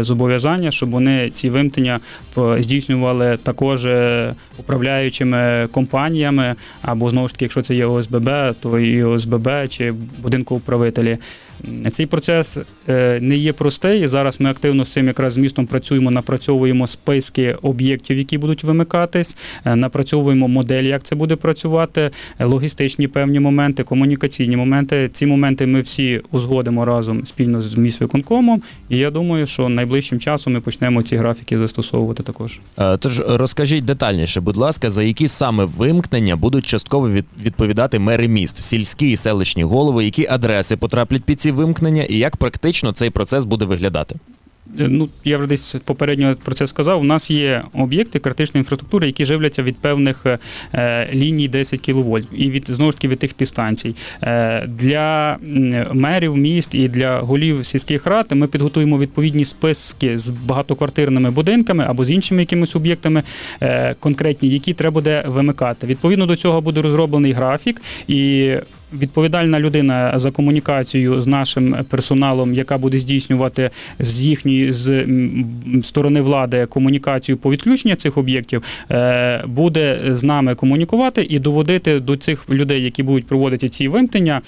зобов'язання, 0.00 0.70
щоб 0.70 0.90
вони 0.90 1.30
ці 1.30 1.50
вимкнення 1.50 2.00
п- 2.34 2.62
здійснювали 2.62 3.36
також 3.42 3.86
управляючими 4.58 5.68
компаніями, 5.72 6.54
або 6.82 7.10
знову 7.10 7.28
ж 7.28 7.34
таки, 7.34 7.44
якщо 7.44 7.62
це 7.62 7.74
є 7.74 7.86
ОСББ, 7.86 8.30
то 8.60 8.78
і 8.78 9.02
ОСББ 9.04 9.48
чи 9.68 9.92
будинкоуправителі. 10.22 11.18
Цей 11.90 12.06
процес 12.06 12.58
е, 12.88 13.18
не 13.20 13.36
є 13.36 13.52
простий. 13.52 14.06
Зараз 14.06 14.40
ми 14.40 14.50
активно 14.50 14.84
з 14.84 14.92
цим 14.92 15.06
якраз 15.06 15.32
з 15.32 15.36
містом 15.36 15.66
працюємо, 15.66 16.10
напрацьовуємо 16.10 16.86
списки 16.86 17.56
об'єктів, 17.62 18.18
які 18.18 18.38
будуть 18.38 18.64
вимикатись, 18.64 19.38
е, 19.64 19.76
напрацьовуємо 19.76 20.48
модель, 20.48 20.84
як 20.84 21.02
це 21.02 21.14
буде 21.14 21.36
працювати, 21.36 22.10
логістичні 22.40 23.08
певні 23.08 23.40
моменти, 23.40 23.82
комунікаційні 23.82 24.56
моменти. 24.56 25.10
Ці 25.12 25.26
моменти 25.26 25.66
ми 25.66 25.80
всі 25.80 26.20
узгодимо 26.30 26.84
разом 26.84 27.26
спільно 27.26 27.62
з 27.62 27.76
міськвиконкомом. 27.76 28.62
І 28.88 28.98
я 28.98 29.10
думаю, 29.10 29.46
що 29.46 29.68
найближчим 29.68 30.20
часом 30.20 30.52
ми 30.52 30.60
почнемо 30.60 31.02
ці 31.02 31.16
графіки 31.16 31.58
застосовувати 31.58 32.22
також. 32.22 32.60
Е, 32.78 32.96
Тож 32.96 33.20
розкажіть 33.20 33.84
детальніше, 33.84 34.40
будь 34.40 34.56
ласка, 34.56 34.90
за 34.90 35.02
які 35.02 35.28
саме 35.28 35.64
вимкнення 35.64 36.36
будуть 36.36 36.66
частково 36.66 37.10
відповідати 37.44 37.98
мери 37.98 38.28
міст, 38.28 38.56
сільські 38.56 39.10
і 39.10 39.16
селищні 39.16 39.62
голови, 39.62 40.04
які 40.04 40.26
адреси 40.26 40.76
потраплять 40.76 41.24
під 41.24 41.40
ці 41.40 41.45
вимкнення, 41.50 42.02
і 42.02 42.18
як 42.18 42.36
практично 42.36 42.92
цей 42.92 43.10
процес 43.10 43.44
буде 43.44 43.64
виглядати? 43.64 44.16
Е, 44.80 44.88
Ну, 44.88 45.08
я 45.24 45.38
вже 45.38 45.46
десь 45.46 45.76
попередньо 45.84 46.34
про 46.44 46.54
це 46.54 46.66
сказав. 46.66 47.00
У 47.00 47.04
нас 47.04 47.30
є 47.30 47.62
об'єкти 47.74 48.18
критичної 48.18 48.60
інфраструктури, 48.60 49.06
які 49.06 49.24
живляться 49.24 49.62
від 49.62 49.76
певних 49.76 50.26
е, 50.74 51.08
ліній 51.14 51.48
10 51.48 51.80
кВт 51.80 52.28
і 52.32 52.50
від 52.50 52.66
знову 52.68 52.90
ж 52.90 52.96
таки 52.96 53.08
від 53.08 53.18
тих 53.18 53.34
підстанцій. 53.34 53.94
Е, 54.22 54.66
для 54.66 55.36
мерів 55.92 56.36
міст 56.36 56.74
і 56.74 56.88
для 56.88 57.18
голів 57.20 57.66
сільських 57.66 58.06
рад 58.06 58.26
ми 58.30 58.46
підготуємо 58.46 58.98
відповідні 58.98 59.44
списки 59.44 60.18
з 60.18 60.28
багатоквартирними 60.30 61.30
будинками 61.30 61.84
або 61.88 62.04
з 62.04 62.10
іншими 62.10 62.42
якимись 62.42 62.76
об'єктами 62.76 63.22
е, 63.60 63.94
конкретні, 64.00 64.48
які 64.48 64.74
треба 64.74 64.94
буде 64.94 65.24
вимикати. 65.26 65.86
Відповідно 65.86 66.26
до 66.26 66.36
цього 66.36 66.60
буде 66.60 66.82
розроблений 66.82 67.32
графік 67.32 67.82
і. 68.08 68.52
Відповідальна 68.92 69.60
людина 69.60 70.12
за 70.18 70.30
комунікацію 70.30 71.20
з 71.20 71.26
нашим 71.26 71.76
персоналом, 71.88 72.54
яка 72.54 72.78
буде 72.78 72.98
здійснювати 72.98 73.70
з 73.98 74.20
їхньої 74.20 74.72
з 74.72 75.06
сторони 75.82 76.20
влади 76.20 76.66
комунікацію 76.66 77.36
по 77.36 77.50
відключенню 77.50 77.94
цих 77.94 78.18
об'єктів, 78.18 78.62
е, 78.90 79.44
буде 79.46 80.00
з 80.10 80.24
нами 80.24 80.54
комунікувати 80.54 81.26
і 81.30 81.38
доводити 81.38 82.00
до 82.00 82.16
цих 82.16 82.50
людей, 82.50 82.82
які 82.82 83.02
будуть 83.02 83.26
проводити 83.26 83.68
ці 83.68 83.88
вимкнення. 83.88 84.42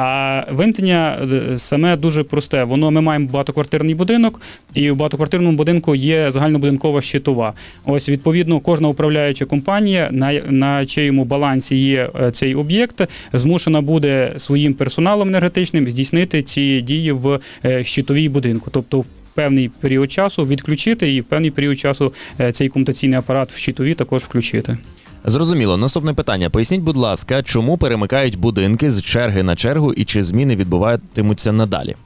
А 0.00 0.44
вимкнення 0.50 1.18
е, 1.32 1.58
саме 1.58 1.96
дуже 1.96 2.22
просте. 2.22 2.64
Воно 2.64 2.90
ми 2.90 3.00
маємо 3.00 3.28
багатоквартирний 3.28 3.94
будинок, 3.94 4.40
і 4.74 4.90
в 4.90 4.96
багатоквартирному 4.96 5.56
будинку 5.56 5.94
є 5.94 6.30
загальнобудинкова 6.30 7.02
щитова. 7.02 7.52
Ось 7.84 8.08
відповідно 8.08 8.60
кожна 8.60 8.88
управляюча 8.88 9.44
компанія, 9.44 10.08
на, 10.12 10.32
на 10.32 10.86
чиєму 10.86 11.24
балансі 11.24 11.76
є 11.76 12.10
е, 12.20 12.30
цей 12.30 12.54
об'єкт, 12.54 13.08
змушена 13.32 13.80
буде 13.80 14.32
своїм 14.36 14.74
персоналом 14.74 15.28
енергетичним 15.28 15.90
здійснити 15.90 16.42
ці 16.42 16.80
дії 16.80 17.12
в 17.12 17.40
е, 17.64 17.84
щитовій 17.84 18.28
будинку. 18.28 18.70
Тобто 18.70 19.00
в 19.00 19.06
певний 19.34 19.68
період 19.80 20.12
часу 20.12 20.46
відключити 20.46 21.14
і 21.14 21.20
в 21.20 21.24
певний 21.24 21.50
період 21.50 21.78
часу 21.78 22.12
цей 22.52 22.68
комутаційний 22.68 23.18
апарат 23.18 23.52
в 23.52 23.56
щитові 23.56 23.94
також 23.94 24.22
включити. 24.22 24.78
Зрозуміло. 25.24 25.76
Наступне 25.76 26.14
питання. 26.14 26.50
Поясніть, 26.50 26.80
будь 26.80 26.96
ласка, 26.96 27.42
чому 27.42 27.78
перемикають 27.78 28.38
будинки 28.38 28.90
з 28.90 29.02
черги 29.02 29.42
на 29.42 29.56
чергу 29.56 29.92
і 29.92 30.04
чи 30.04 30.22
зміни 30.22 30.56
відбуватимуться 30.56 31.52
надалі? 31.52 31.96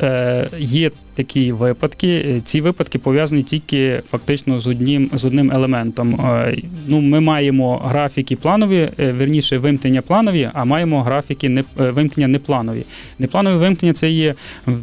Е, 0.00 0.48
є 0.58 0.90
такі 1.20 1.52
випадки. 1.52 2.08
Е, 2.08 2.40
Ці 2.44 2.60
випадки 2.60 2.98
пов'язані 2.98 3.42
тільки 3.42 4.02
фактично 4.10 4.58
з 4.58 4.66
одним 4.66 5.10
з 5.12 5.24
одним 5.24 5.50
елементом. 5.50 6.14
Е, 6.14 6.56
Ну, 6.86 7.00
ми 7.00 7.20
маємо 7.20 7.76
графіки 7.76 8.36
планові, 8.36 8.88
е, 8.98 9.12
верніше 9.12 9.58
вимкнення 9.58 10.02
планові, 10.02 10.50
а 10.52 10.64
маємо 10.64 11.02
графіки 11.02 11.48
не 11.48 11.64
вимкнення 11.76 12.28
непланові. 12.28 12.84
Непланові 13.18 13.54
вимкнення 13.54 13.92
це 13.92 14.10
є 14.10 14.34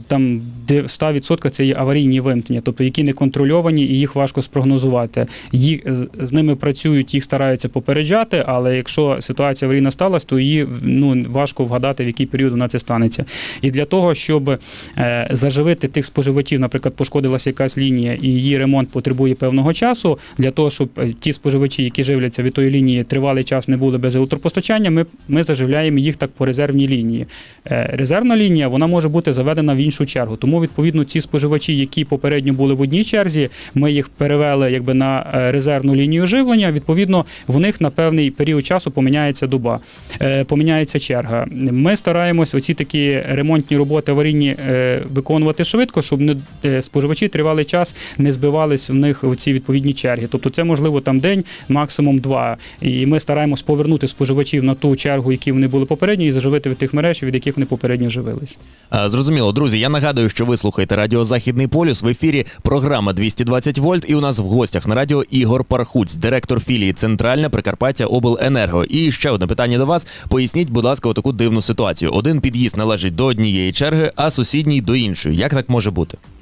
там 0.07 0.41
де 0.67 0.81
100% 0.81 1.49
це 1.49 1.65
є 1.65 1.75
аварійні 1.77 2.19
вимкнення, 2.19 2.61
тобто 2.65 2.83
які 2.83 3.03
не 3.03 3.13
контрольовані 3.13 3.81
і 3.81 3.99
їх 3.99 4.15
важко 4.15 4.41
спрогнозувати. 4.41 5.27
Їх 5.51 5.79
з 6.21 6.31
ними 6.31 6.55
працюють, 6.55 7.13
їх 7.13 7.23
стараються 7.23 7.69
попереджати, 7.69 8.43
але 8.47 8.75
якщо 8.75 9.17
ситуація 9.19 9.67
аварійна 9.67 9.91
сталася, 9.91 10.25
то 10.25 10.39
її 10.39 10.67
ну 10.81 11.25
важко 11.29 11.65
вгадати, 11.65 12.03
в 12.03 12.07
який 12.07 12.25
період 12.25 12.51
вона 12.51 12.67
це 12.67 12.79
станеться. 12.79 13.25
І 13.61 13.71
для 13.71 13.85
того, 13.85 14.15
щоб 14.15 14.59
заживити 15.31 15.87
тих 15.87 16.05
споживачів, 16.05 16.26
наприклад, 16.59 16.95
пошкодилася 16.95 17.49
якась 17.49 17.77
лінія 17.77 18.13
і 18.21 18.27
її 18.27 18.57
ремонт 18.57 18.89
потребує 18.89 19.35
певного 19.35 19.73
часу. 19.73 20.19
Для 20.37 20.51
того, 20.51 20.69
щоб 20.69 20.89
е, 20.97 21.11
ті 21.19 21.33
споживачі, 21.33 21.83
які 21.83 22.03
живляться 22.03 22.43
від 22.43 22.53
тої 22.53 22.69
лінії, 22.69 23.03
тривалий 23.03 23.43
час 23.43 23.67
не 23.67 23.77
були 23.77 23.97
без 23.97 24.15
електропостачання, 24.15 24.91
ми, 24.91 25.05
ми 25.27 25.43
заживляємо 25.43 25.97
їх 25.97 26.15
так 26.15 26.29
по 26.29 26.45
резервній 26.45 26.87
лінії. 26.87 27.25
Е, 27.65 27.89
резервна 27.93 28.37
лінія 28.37 28.67
вона 28.67 28.87
може 28.87 29.09
бути 29.09 29.33
заведена 29.33 29.73
в 29.73 29.77
іншу 29.77 30.05
чергу. 30.05 30.35
Тому, 30.35 30.61
відповідно, 30.61 31.03
ці 31.03 31.21
споживачі, 31.21 31.77
які 31.77 32.05
попередньо 32.05 32.53
були 32.53 32.73
в 32.73 32.81
одній 32.81 33.03
черзі, 33.03 33.49
ми 33.75 33.91
їх 33.91 34.09
перевели 34.09 34.71
якби 34.71 34.93
на 34.93 35.31
е, 35.33 35.51
резервну 35.51 35.95
лінію 35.95 36.27
живлення. 36.27 36.71
Відповідно, 36.71 37.25
в 37.47 37.59
них 37.59 37.81
на 37.81 37.89
певний 37.89 38.31
період 38.31 38.65
часу 38.65 38.91
поміняється 38.91 39.47
доба, 39.47 39.79
поміняється 40.47 40.99
черга. 40.99 41.47
Ми 41.71 41.97
стараємось 41.97 42.55
оці 42.55 42.73
такі 42.73 43.21
ремонтні 43.29 43.77
роботи 43.77 44.11
аварійні 44.11 44.55
виконувати 45.13 45.63
швидко, 45.63 46.01
щоб 46.07 46.21
не 46.21 46.35
е, 46.65 46.81
споживачі 46.81 47.27
тривалий 47.27 47.65
час 47.65 47.95
не 48.17 48.33
збивались 48.33 48.89
в 48.89 48.93
них 48.93 49.23
оці 49.23 49.53
відповідні 49.53 49.93
черги. 49.93 50.27
Тобто, 50.31 50.49
це 50.49 50.63
можливо 50.63 51.01
там 51.01 51.19
день, 51.19 51.43
максимум 51.69 52.19
два. 52.19 52.57
І 52.81 53.05
ми 53.05 53.19
стараємось 53.19 53.61
повернути 53.61 54.07
споживачів 54.07 54.63
на 54.63 54.73
ту 54.73 54.95
чергу, 54.95 55.31
які 55.31 55.51
вони 55.51 55.67
були 55.67 55.85
попередньо, 55.85 56.25
і 56.25 56.31
заживити 56.31 56.69
від 56.69 56.77
тих 56.77 56.93
мереж, 56.93 57.23
від 57.23 57.33
яких 57.33 57.57
вони 57.57 57.65
попередньо 57.65 58.09
живились. 58.09 58.59
Зрозуміло, 59.05 59.51
друзі. 59.51 59.79
Я 59.79 59.89
нагадую, 59.89 60.29
що 60.29 60.45
ви 60.45 60.57
слухаєте 60.57 60.95
Радіо 60.95 61.23
Західний 61.23 61.67
полюс. 61.67 62.01
В 62.01 62.07
ефірі 62.07 62.45
програма 62.61 63.13
220 63.13 63.77
вольт. 63.77 64.05
І 64.07 64.15
у 64.15 64.21
нас 64.21 64.39
в 64.39 64.43
гостях 64.43 64.87
на 64.87 64.95
радіо 64.95 65.23
Ігор 65.29 65.63
Пархуць, 65.63 66.15
директор 66.15 66.59
філії 66.59 66.93
Центральна 66.93 67.49
Прикарпаття 67.49 68.05
Обленерго. 68.05 68.83
І 68.83 69.11
ще 69.11 69.29
одне 69.29 69.47
питання 69.47 69.77
до 69.77 69.85
вас. 69.85 70.07
Поясніть, 70.29 70.69
будь 70.69 70.85
ласка, 70.85 71.13
таку 71.13 71.31
дивну 71.31 71.61
ситуацію. 71.61 72.11
Один 72.11 72.41
під'їзд 72.41 72.77
належить 72.77 73.15
до 73.15 73.25
однієї 73.25 73.71
черги, 73.71 74.11
а 74.15 74.29
сусідній 74.29 74.81
до 74.81 74.95
іншої. 74.95 75.37
Як 75.37 75.53
так 75.53 75.69
може 75.69 75.91
бути? 75.91 75.96
Е, 75.97 76.36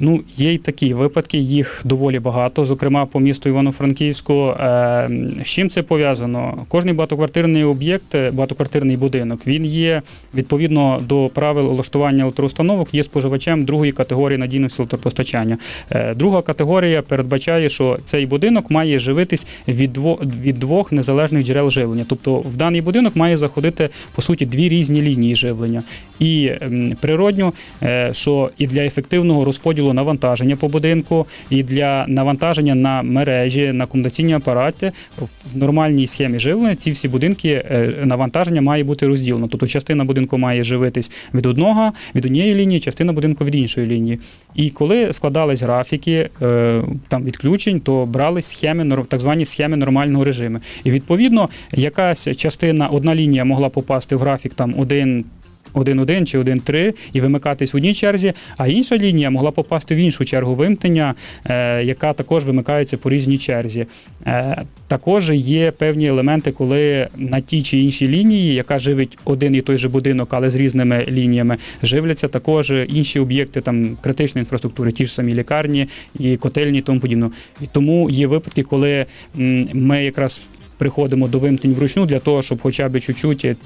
ну, 0.00 0.20
є 0.36 0.52
й 0.52 0.58
такі 0.58 0.94
випадки, 0.94 1.38
їх 1.38 1.82
доволі 1.84 2.18
багато, 2.18 2.64
зокрема 2.64 3.06
по 3.06 3.20
місту 3.20 3.48
Івано-Франківську. 3.48 4.34
Е, 4.34 5.10
з 5.44 5.48
чим 5.48 5.70
це 5.70 5.82
пов'язано? 5.82 6.66
Кожний 6.68 6.94
багатоквартирний 6.94 7.64
об'єкт, 7.64 8.14
е, 8.14 8.30
багатоквартирний 8.30 8.96
будинок, 8.96 9.40
він 9.46 9.64
є 9.64 10.02
відповідно 10.34 11.02
до 11.08 11.30
правил 11.34 11.66
влаштування 11.66 12.22
електроустановок, 12.22 12.88
є 12.92 13.04
споживачем 13.04 13.64
другої 13.64 13.92
категорії 13.92 14.38
надійності 14.38 14.82
електропостачання. 14.82 15.58
Е, 15.90 16.14
друга 16.14 16.42
категорія 16.42 17.02
передбачає, 17.02 17.68
що 17.68 17.98
цей 18.04 18.26
будинок 18.26 18.70
має 18.70 18.98
живитись 18.98 19.46
від 19.68 19.92
двох, 19.92 20.24
від 20.24 20.58
двох 20.58 20.92
незалежних 20.92 21.46
джерел 21.46 21.70
живлення. 21.70 22.04
Тобто 22.08 22.36
в 22.36 22.56
даний 22.56 22.80
будинок 22.80 23.16
має 23.16 23.36
заходити 23.36 23.88
по 24.14 24.22
суті 24.22 24.46
дві 24.46 24.68
різні 24.68 25.02
лінії 25.02 25.36
живлення. 25.36 25.82
І 26.18 26.50
природньо, 27.00 27.52
е, 27.82 28.10
що 28.12 28.50
і 28.58 28.66
для 28.66 28.82
ефективного 29.18 29.44
розподілу 29.44 29.92
навантаження 29.92 30.56
по 30.56 30.68
будинку, 30.68 31.26
і 31.50 31.62
для 31.62 32.04
навантаження 32.08 32.74
на 32.74 33.02
мережі, 33.02 33.72
на 33.72 33.86
комутаційні 33.86 34.32
апарати 34.34 34.92
в- 35.18 35.56
нормальній 35.56 36.06
схемі 36.06 36.38
живлення 36.38 36.74
ці 36.76 36.90
всі 36.90 37.08
будинки 37.08 37.48
е, 37.48 37.92
навантаження 38.04 38.60
має 38.62 38.84
бути 38.84 39.06
розділено. 39.06 39.48
Тобто 39.48 39.66
частина 39.66 40.04
будинку 40.04 40.38
має 40.38 40.64
живитись 40.64 41.10
від 41.34 41.46
одного, 41.46 41.92
від 42.14 42.26
однієї 42.26 42.54
лінії, 42.54 42.80
частина 42.80 43.12
будинку 43.12 43.44
від 43.44 43.54
іншої 43.54 43.86
лінії. 43.86 44.18
І 44.54 44.70
коли 44.70 45.12
складались 45.12 45.62
графіки 45.62 46.30
е, 46.42 46.82
там 47.08 47.24
відключень, 47.24 47.80
то 47.80 48.06
брали 48.06 48.42
схеми 48.42 49.04
так 49.08 49.20
звані 49.20 49.44
схеми 49.44 49.76
нормального 49.76 50.24
режиму. 50.24 50.58
І 50.84 50.90
відповідно 50.90 51.48
якась 51.72 52.28
частина, 52.36 52.86
одна 52.88 53.14
лінія 53.14 53.44
могла 53.44 53.68
попасти 53.68 54.16
в 54.16 54.18
графік 54.18 54.54
там 54.54 54.74
один. 54.78 55.24
1-1 55.74 56.24
чи 56.24 56.38
1-3 56.38 56.94
і 57.12 57.20
вимикатись 57.20 57.74
в 57.74 57.76
одній 57.76 57.94
черзі, 57.94 58.32
а 58.56 58.66
інша 58.66 58.96
лінія 58.96 59.30
могла 59.30 59.50
попасти 59.50 59.94
в 59.94 59.98
іншу 59.98 60.24
чергу 60.24 60.54
вимкнення, 60.54 61.14
е, 61.44 61.84
яка 61.84 62.12
також 62.12 62.44
вимикається 62.44 62.96
по 62.96 63.10
різній 63.10 63.38
черзі. 63.38 63.86
Е, 64.26 64.62
також 64.88 65.30
є 65.30 65.70
певні 65.70 66.06
елементи, 66.06 66.52
коли 66.52 67.08
на 67.16 67.40
тій 67.40 67.62
чи 67.62 67.78
іншій 67.78 68.08
лінії, 68.08 68.54
яка 68.54 68.78
живить 68.78 69.18
один 69.24 69.54
і 69.54 69.60
той 69.60 69.78
же 69.78 69.88
будинок, 69.88 70.28
але 70.34 70.50
з 70.50 70.54
різними 70.54 71.06
лініями, 71.08 71.56
живляться 71.82 72.28
також 72.28 72.72
інші 72.88 73.20
об'єкти 73.20 73.60
там 73.60 73.96
критичної 74.00 74.42
інфраструктури, 74.42 74.92
ті 74.92 75.06
ж 75.06 75.14
самі 75.14 75.34
лікарні 75.34 75.88
і 76.18 76.36
котельні, 76.36 76.78
і 76.78 76.82
тому 76.82 77.00
подібно. 77.00 77.32
І 77.60 77.64
тому 77.72 78.10
є 78.10 78.26
випадки, 78.26 78.62
коли 78.62 79.06
ми 79.72 80.04
якраз 80.04 80.40
приходимо 80.78 81.28
до 81.28 81.38
вимкнень 81.38 81.74
вручну 81.74 82.06
для 82.06 82.18
того, 82.18 82.42
щоб 82.42 82.62
хоча 82.62 82.88
б 82.88 83.00
чуть-чуть 83.00 83.44
е, 83.44 83.56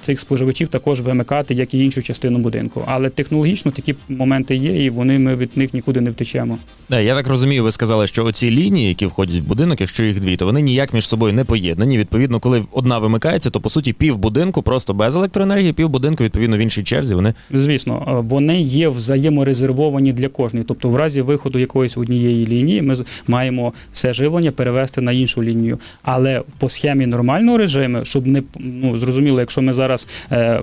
цих 0.00 0.20
споживачів 0.20 0.68
також 0.68 1.00
вимикати, 1.00 1.54
як 1.54 1.74
і 1.74 1.84
іншу 1.84 2.02
частину 2.02 2.38
будинку. 2.38 2.84
Але 2.86 3.10
технологічно 3.10 3.70
такі 3.70 3.94
моменти 4.08 4.56
є, 4.56 4.84
і 4.84 4.90
вони 4.90 5.18
ми 5.18 5.36
від 5.36 5.56
них 5.56 5.74
нікуди 5.74 6.00
не 6.00 6.10
втечемо. 6.10 6.58
Я 6.90 7.14
так 7.14 7.26
розумію, 7.26 7.64
ви 7.64 7.72
сказали, 7.72 8.06
що 8.06 8.24
оці 8.24 8.50
лінії, 8.50 8.88
які 8.88 9.06
входять 9.06 9.40
в 9.40 9.44
будинок, 9.44 9.80
якщо 9.80 10.04
їх 10.04 10.20
дві, 10.20 10.36
то 10.36 10.46
вони 10.46 10.60
ніяк 10.60 10.94
між 10.94 11.08
собою 11.08 11.32
не 11.32 11.44
поєднані. 11.44 11.98
Відповідно, 11.98 12.40
коли 12.40 12.64
одна 12.72 12.98
вимикається, 12.98 13.50
то 13.50 13.60
по 13.60 13.70
суті 13.70 13.92
пів 13.92 14.16
будинку 14.16 14.62
просто 14.62 14.94
без 14.94 15.16
електроенергії, 15.16 15.72
пів 15.72 15.88
будинку 15.88 16.24
відповідно 16.24 16.56
в 16.56 16.60
іншій 16.60 16.82
черзі. 16.82 17.14
Вони 17.14 17.34
Звісно, 17.50 18.04
е, 18.08 18.12
вони 18.28 18.60
є 18.62 18.88
взаєморезервовані 18.88 20.12
для 20.12 20.28
кожної. 20.28 20.64
Тобто, 20.68 20.88
в 20.88 20.96
разі 20.96 21.22
виходу 21.22 21.58
якоїсь 21.58 21.96
однієї 21.96 22.46
лінії, 22.46 22.82
ми 22.82 22.96
маємо 23.26 23.72
все 23.92 24.12
живлення 24.12 24.52
перевести 24.52 25.00
на 25.00 25.12
іншу 25.12 25.42
лінію. 25.42 25.78
Але 26.02 26.42
по 26.62 26.68
схемі 26.68 27.06
нормального 27.06 27.58
режиму, 27.58 28.04
щоб 28.04 28.26
не 28.26 28.42
ну 28.60 28.96
зрозуміло, 28.96 29.40
якщо 29.40 29.62
ми 29.62 29.72
зараз 29.72 30.08
е, 30.32 30.60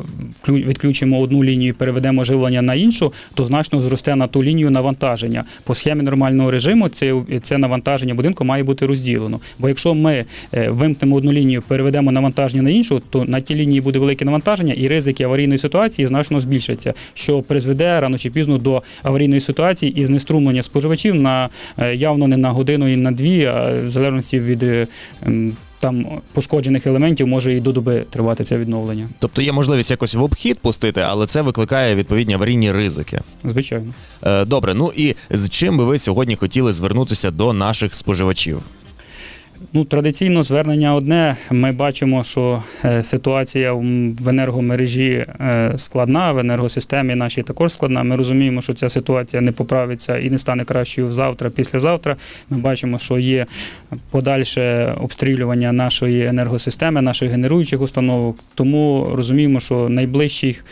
відключимо 0.47 1.19
одну 1.19 1.43
лінію, 1.43 1.69
і 1.69 1.73
переведемо 1.73 2.23
живлення 2.23 2.61
на 2.61 2.75
іншу, 2.75 3.13
то 3.33 3.45
значно 3.45 3.81
зросте 3.81 4.15
на 4.15 4.27
ту 4.27 4.43
лінію 4.43 4.69
навантаження. 4.69 5.43
По 5.63 5.75
схемі 5.75 6.03
нормального 6.03 6.51
режиму 6.51 6.89
це, 6.89 7.13
це 7.41 7.57
навантаження 7.57 8.13
будинку 8.13 8.45
має 8.45 8.63
бути 8.63 8.85
розділено. 8.85 9.39
Бо 9.59 9.67
якщо 9.67 9.93
ми 9.93 10.25
е, 10.53 10.69
вимкнемо 10.69 11.15
одну 11.15 11.31
лінію, 11.31 11.61
переведемо 11.67 12.11
навантаження 12.11 12.63
на 12.63 12.69
іншу, 12.69 13.01
то 13.09 13.25
на 13.25 13.39
тій 13.39 13.55
лінії 13.55 13.81
буде 13.81 13.99
велике 13.99 14.25
навантаження, 14.25 14.73
і 14.73 14.87
ризики 14.87 15.23
аварійної 15.23 15.57
ситуації 15.57 16.05
значно 16.05 16.39
збільшаться, 16.39 16.93
що 17.13 17.41
призведе 17.41 17.99
рано 17.99 18.17
чи 18.17 18.29
пізно 18.29 18.57
до 18.57 18.83
аварійної 19.03 19.41
ситуації 19.41 20.01
і 20.01 20.05
знеструмлення 20.05 20.63
споживачів 20.63 21.15
на 21.15 21.49
е, 21.77 21.95
явно 21.95 22.27
не 22.27 22.37
на 22.37 22.49
годину 22.49 22.87
і 22.87 22.95
на 22.95 23.11
дві, 23.11 23.45
а 23.45 23.73
в 23.85 23.89
залежності 23.89 24.39
від 24.39 24.63
е, 24.63 24.87
там 25.79 26.21
пошкоджених 26.33 26.87
елементів 26.87 27.27
може 27.27 27.53
і 27.53 27.59
до 27.59 27.71
доби 27.71 28.05
тривати 28.09 28.43
це 28.43 28.57
відновлення. 28.57 29.09
тобто 29.19 29.41
є 29.41 29.51
можливість 29.51 29.91
якось 29.91 30.15
в 30.15 30.23
обхід 30.23 30.59
пустити, 30.59 31.01
але 31.01 31.25
це 31.27 31.41
викликає 31.41 31.95
відповідні 31.95 32.33
аварійні 32.33 32.71
ризики. 32.71 33.21
Звичайно. 33.43 33.93
Е, 34.23 34.45
Добре, 34.45 34.73
ну 34.73 34.91
і 34.95 35.15
з 35.29 35.49
чим 35.49 35.77
би 35.77 35.83
ви 35.83 35.97
сьогодні 35.97 36.35
хотіли 36.35 36.73
звернутися 36.73 37.31
до 37.31 37.53
наших 37.53 37.95
споживачів? 37.95 38.61
Ну, 39.73 39.85
традиційно 39.85 40.43
звернення 40.43 40.95
одне. 40.95 41.37
Ми 41.51 41.71
бачимо, 41.71 42.23
що 42.23 42.63
е, 42.85 43.03
ситуація 43.03 43.73
в 43.73 44.29
енергомережі 44.29 45.25
е, 45.39 45.73
складна, 45.77 46.31
в 46.31 46.39
енергосистемі 46.39 47.15
нашій 47.15 47.43
також 47.43 47.73
складна. 47.73 48.03
Ми 48.03 48.15
розуміємо, 48.15 48.61
що 48.61 48.73
ця 48.73 48.89
ситуація 48.89 49.41
не 49.41 49.51
поправиться 49.51 50.17
і 50.17 50.29
не 50.29 50.37
стане 50.37 50.63
кращою 50.63 51.11
завтра, 51.11 51.49
післязавтра. 51.49 52.15
Ми 52.49 52.57
бачимо, 52.57 52.99
що 52.99 53.17
є 53.17 53.45
подальше 54.11 54.93
обстрілювання 55.01 55.71
нашої 55.71 56.25
енергосистеми, 56.25 57.01
наших 57.01 57.31
генеруючих 57.31 57.81
установок. 57.81 58.39
Тому 58.55 59.11
розуміємо, 59.15 59.59
що 59.59 59.89
найближчих. 59.89 60.65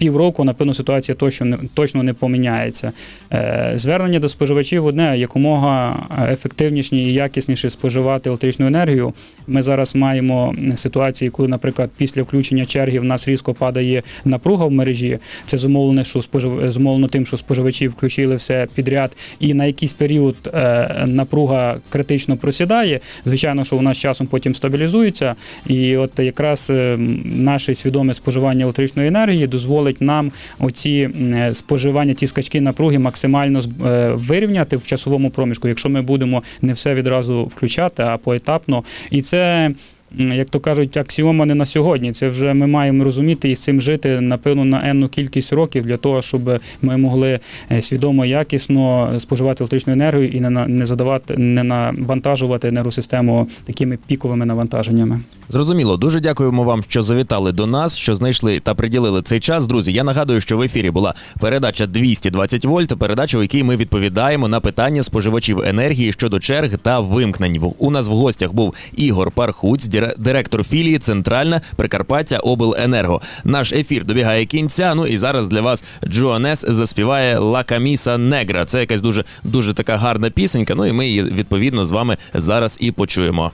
Е, 0.00 0.10
Півроку, 0.10 0.44
напевно, 0.44 0.74
ситуація 0.74 1.14
точно 1.14 1.46
не 1.46 1.58
точно 1.74 2.02
не 2.02 2.12
поміняється. 2.12 2.92
Е, 3.32 3.72
Звернення 3.74 4.18
до 4.18 4.28
споживачів 4.28 4.86
одне 4.86 5.18
якомога 5.18 5.96
ефективніше 6.32 6.96
і 6.96 7.12
якісніше 7.12 7.70
споживати 7.70 8.28
електричну 8.28 8.66
енергію. 8.66 9.12
Ми 9.46 9.62
зараз 9.62 9.96
маємо 9.96 10.54
ситуацію, 10.76 11.32
коли, 11.32 11.48
наприклад, 11.48 11.90
після 11.96 12.22
включення 12.22 12.66
черги 12.66 13.00
в 13.00 13.04
нас 13.04 13.28
різко 13.28 13.54
падає 13.54 14.02
напруга 14.24 14.66
в 14.66 14.70
мережі. 14.70 15.18
Це 15.46 15.58
зумовлено, 15.58 16.04
що 16.04 16.22
спожив... 16.22 16.70
зумовлено 16.70 17.08
тим, 17.08 17.26
що 17.26 17.36
споживачі 17.36 17.88
включили 17.88 18.36
все 18.36 18.66
підряд, 18.74 19.16
і 19.40 19.54
на 19.54 19.64
якийсь 19.64 19.92
період 19.92 20.36
е, 20.54 21.04
напруга 21.06 21.76
критично 21.88 22.36
просідає. 22.36 23.00
Звичайно, 23.24 23.64
що 23.64 23.76
у 23.76 23.82
нас 23.82 23.98
часом 23.98 24.26
потім 24.26 24.54
стабілізується, 24.54 25.34
і 25.66 25.96
от 25.96 26.18
якраз 26.18 26.70
е, 26.70 26.96
наше 27.24 27.74
свідоме 27.74 28.14
споживання 28.14 28.62
електричної 28.62 29.08
енергії 29.08 29.46
дозволить 29.46 29.89
нам 30.00 30.32
оці 30.58 31.10
е, 31.16 31.54
споживання, 31.54 32.14
ті 32.14 32.26
скачки 32.26 32.60
напруги 32.60 32.98
максимально 32.98 33.60
е, 33.86 34.10
вирівняти 34.14 34.76
в 34.76 34.86
часовому 34.86 35.30
проміжку, 35.30 35.68
якщо 35.68 35.88
ми 35.88 36.02
будемо 36.02 36.42
не 36.62 36.72
все 36.72 36.94
відразу 36.94 37.44
включати, 37.44 38.02
а 38.02 38.16
поетапно. 38.16 38.84
І 39.10 39.22
це. 39.22 39.70
Як 40.18 40.50
то 40.50 40.60
кажуть, 40.60 40.96
аксіома 40.96 41.46
не 41.46 41.54
на 41.54 41.66
сьогодні. 41.66 42.12
Це 42.12 42.28
вже 42.28 42.54
ми 42.54 42.66
маємо 42.66 43.04
розуміти 43.04 43.50
і 43.50 43.56
з 43.56 43.60
цим 43.60 43.80
жити 43.80 44.20
напевно 44.20 44.64
на 44.64 44.90
енну 44.90 45.08
кількість 45.08 45.52
років 45.52 45.86
для 45.86 45.96
того, 45.96 46.22
щоб 46.22 46.60
ми 46.82 46.96
могли 46.96 47.40
е, 47.72 47.82
свідомо 47.82 48.24
якісно 48.24 49.12
споживати 49.18 49.62
електричну 49.64 49.92
енергію 49.92 50.28
і 50.28 50.40
не 50.40 50.50
на 50.50 50.66
не 50.68 50.86
задавати, 50.86 51.36
не 51.36 51.64
навантажувати 51.64 52.68
енергосистему 52.68 53.48
такими 53.64 53.98
піковими 54.06 54.46
навантаженнями. 54.46 55.20
Зрозуміло, 55.48 55.96
дуже 55.96 56.20
дякуємо 56.20 56.64
вам, 56.64 56.82
що 56.82 57.02
завітали 57.02 57.52
до 57.52 57.66
нас, 57.66 57.96
що 57.96 58.14
знайшли 58.14 58.60
та 58.60 58.74
приділили 58.74 59.22
цей 59.22 59.40
час. 59.40 59.66
Друзі, 59.66 59.92
я 59.92 60.04
нагадую, 60.04 60.40
що 60.40 60.56
в 60.58 60.62
ефірі 60.62 60.90
була 60.90 61.14
передача 61.40 61.86
220 61.86 62.64
вольт, 62.64 62.98
передача, 62.98 63.38
у 63.38 63.42
якій 63.42 63.62
ми 63.62 63.76
відповідаємо 63.76 64.48
на 64.48 64.60
питання 64.60 65.02
споживачів 65.02 65.60
енергії 65.60 66.12
щодо 66.12 66.40
черг 66.40 66.78
та 66.78 67.00
вимкнень. 67.00 67.72
У 67.78 67.90
нас 67.90 68.08
в 68.08 68.12
гостях 68.12 68.52
був 68.52 68.74
Ігор 68.96 69.30
Пархуць, 69.30 69.86
директор 70.18 70.64
філії 70.64 70.98
Центральна 70.98 71.60
Прикарпаття 71.76 72.38
Обленерго. 72.38 73.20
Наш 73.44 73.72
ефір 73.72 74.04
добігає 74.04 74.46
кінця. 74.46 74.94
Ну 74.94 75.06
і 75.06 75.16
зараз 75.16 75.48
для 75.48 75.60
вас 75.60 75.84
Джоанес 76.08 76.64
заспіває 76.68 77.38
Ла 77.38 77.64
Каміса 77.64 78.18
Негра. 78.18 78.64
Це 78.64 78.80
якась 78.80 79.00
дуже 79.00 79.24
дуже 79.44 79.74
така 79.74 79.96
гарна 79.96 80.30
пісенька. 80.30 80.74
Ну 80.74 80.86
і 80.86 80.92
ми 80.92 81.06
її 81.06 81.22
відповідно 81.22 81.84
з 81.84 81.90
вами 81.90 82.16
зараз 82.34 82.78
і 82.80 82.92
почуємо. 82.92 83.52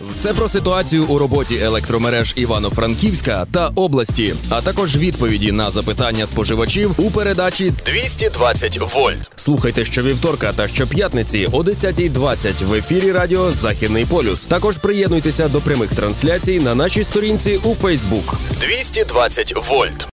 Все 0.00 0.34
про 0.34 0.48
ситуацію 0.48 1.06
у 1.06 1.18
роботі 1.18 1.58
електромереж 1.62 2.32
Івано-Франківська 2.36 3.46
та 3.52 3.68
області, 3.74 4.34
а 4.48 4.62
також 4.62 4.96
відповіді 4.96 5.52
на 5.52 5.70
запитання 5.70 6.26
споживачів 6.26 6.94
у 6.98 7.10
передачі 7.10 7.72
220 7.86 8.94
вольт. 8.94 9.30
Слухайте 9.36 9.84
щовівторка 9.84 10.52
та 10.52 10.68
щоп'ятниці 10.68 11.48
о 11.52 11.62
10.20 11.62 12.64
в 12.64 12.74
ефірі 12.74 13.12
Радіо 13.12 13.52
Західний 13.52 14.04
полюс. 14.04 14.44
Також 14.44 14.76
приєднуйтеся 14.78 15.48
до 15.48 15.60
прямих 15.60 15.90
трансляцій 15.90 16.60
на 16.60 16.74
нашій 16.74 17.04
сторінці 17.04 17.60
у 17.64 17.74
Фейсбук. 17.74 18.34
220 18.60 19.54
вольт. 19.68 20.06